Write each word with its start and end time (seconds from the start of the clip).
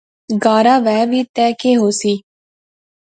گارا 0.43 0.75
وہے 0.85 1.03
وی 1.11 1.21
تے 1.35 1.45
کہہ 1.59 1.79
ہوسی 1.81 2.13